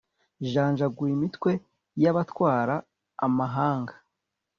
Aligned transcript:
janjagura 0.51 1.11
imitwe 1.17 1.51
y'abatwara 2.01 2.75
amahanga 3.25 3.93